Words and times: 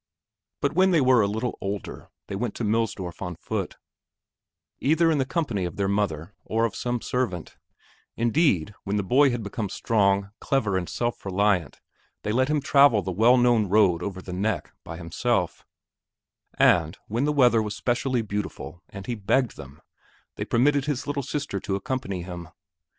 But 0.61 0.73
when 0.73 0.89
they 0.89 0.99
were 0.99 1.21
a 1.21 1.27
little 1.27 1.59
older, 1.61 2.09
they 2.25 2.35
went 2.35 2.55
to 2.55 2.63
Millsdorf 2.63 3.21
on 3.21 3.35
foot, 3.35 3.75
either 4.79 5.11
in 5.11 5.19
the 5.19 5.27
company 5.27 5.63
of 5.63 5.75
their 5.75 5.87
mother 5.87 6.33
or 6.43 6.65
of 6.65 6.75
some 6.75 7.01
servant; 7.03 7.55
indeed, 8.17 8.73
when 8.83 8.95
the 8.97 9.03
boy 9.03 9.29
had 9.29 9.43
become 9.43 9.69
strong, 9.69 10.31
clever, 10.39 10.75
and 10.75 10.89
self 10.89 11.23
reliant, 11.23 11.81
they 12.23 12.31
let 12.31 12.47
him 12.47 12.61
travel 12.61 13.03
the 13.03 13.11
well 13.11 13.37
known 13.37 13.69
road 13.69 14.01
over 14.01 14.23
the 14.23 14.33
"neck" 14.33 14.73
by 14.83 14.97
himself; 14.97 15.67
and, 16.57 16.97
when 17.07 17.25
the 17.25 17.31
weather 17.31 17.61
was 17.61 17.75
specially 17.77 18.23
beautiful 18.23 18.81
and 18.89 19.05
he 19.05 19.13
begged 19.13 19.55
them, 19.55 19.81
they 20.35 20.45
permitted 20.45 20.85
his 20.85 21.05
little 21.05 21.21
sister 21.21 21.59
to 21.59 21.75
accompany 21.75 22.23
him. 22.23 22.49